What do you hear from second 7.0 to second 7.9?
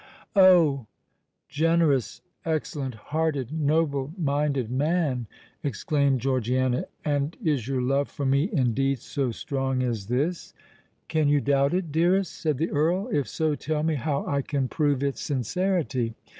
"and is your